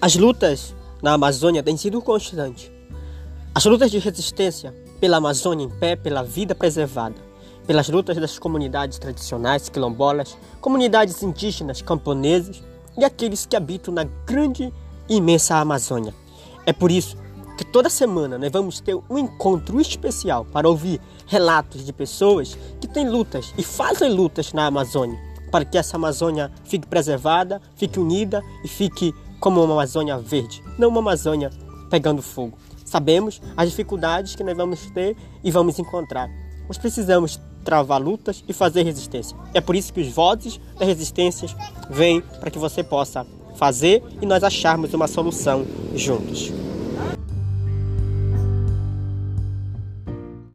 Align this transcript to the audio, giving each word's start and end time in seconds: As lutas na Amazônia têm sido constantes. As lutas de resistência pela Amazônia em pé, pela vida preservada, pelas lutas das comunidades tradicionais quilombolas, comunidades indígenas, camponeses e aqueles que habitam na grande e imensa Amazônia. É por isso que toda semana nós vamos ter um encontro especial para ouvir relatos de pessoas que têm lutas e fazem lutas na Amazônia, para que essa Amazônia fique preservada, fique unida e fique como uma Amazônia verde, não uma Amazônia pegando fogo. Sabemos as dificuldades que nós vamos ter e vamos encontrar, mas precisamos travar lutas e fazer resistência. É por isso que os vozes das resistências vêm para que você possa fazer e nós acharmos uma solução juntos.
As 0.00 0.14
lutas 0.14 0.76
na 1.02 1.14
Amazônia 1.14 1.60
têm 1.60 1.76
sido 1.76 2.00
constantes. 2.00 2.70
As 3.52 3.64
lutas 3.64 3.90
de 3.90 3.98
resistência 3.98 4.72
pela 5.00 5.16
Amazônia 5.16 5.64
em 5.64 5.68
pé, 5.68 5.96
pela 5.96 6.22
vida 6.22 6.54
preservada, 6.54 7.16
pelas 7.66 7.88
lutas 7.88 8.16
das 8.16 8.38
comunidades 8.38 8.96
tradicionais 8.96 9.68
quilombolas, 9.68 10.38
comunidades 10.60 11.20
indígenas, 11.20 11.82
camponeses 11.82 12.62
e 12.96 13.04
aqueles 13.04 13.44
que 13.44 13.56
habitam 13.56 13.92
na 13.92 14.04
grande 14.24 14.72
e 15.08 15.16
imensa 15.16 15.56
Amazônia. 15.56 16.14
É 16.64 16.72
por 16.72 16.92
isso 16.92 17.16
que 17.56 17.64
toda 17.64 17.90
semana 17.90 18.38
nós 18.38 18.52
vamos 18.52 18.78
ter 18.78 18.94
um 19.10 19.18
encontro 19.18 19.80
especial 19.80 20.44
para 20.44 20.68
ouvir 20.68 21.00
relatos 21.26 21.84
de 21.84 21.92
pessoas 21.92 22.56
que 22.80 22.86
têm 22.86 23.08
lutas 23.10 23.52
e 23.58 23.64
fazem 23.64 24.12
lutas 24.12 24.52
na 24.52 24.66
Amazônia, 24.66 25.18
para 25.50 25.64
que 25.64 25.76
essa 25.76 25.96
Amazônia 25.96 26.52
fique 26.62 26.86
preservada, 26.86 27.60
fique 27.74 27.98
unida 27.98 28.44
e 28.62 28.68
fique 28.68 29.12
como 29.40 29.62
uma 29.62 29.74
Amazônia 29.74 30.18
verde, 30.18 30.62
não 30.78 30.88
uma 30.88 31.00
Amazônia 31.00 31.50
pegando 31.90 32.22
fogo. 32.22 32.58
Sabemos 32.84 33.40
as 33.56 33.68
dificuldades 33.68 34.34
que 34.34 34.44
nós 34.44 34.56
vamos 34.56 34.90
ter 34.90 35.16
e 35.44 35.50
vamos 35.50 35.78
encontrar, 35.78 36.28
mas 36.66 36.78
precisamos 36.78 37.40
travar 37.64 38.00
lutas 38.00 38.42
e 38.48 38.52
fazer 38.52 38.82
resistência. 38.82 39.36
É 39.52 39.60
por 39.60 39.76
isso 39.76 39.92
que 39.92 40.00
os 40.00 40.08
vozes 40.08 40.58
das 40.78 40.88
resistências 40.88 41.54
vêm 41.90 42.22
para 42.40 42.50
que 42.50 42.58
você 42.58 42.82
possa 42.82 43.26
fazer 43.56 44.02
e 44.22 44.26
nós 44.26 44.42
acharmos 44.42 44.94
uma 44.94 45.06
solução 45.06 45.66
juntos. 45.94 46.52